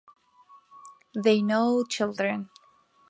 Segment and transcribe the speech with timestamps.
[1.13, 2.49] They no children.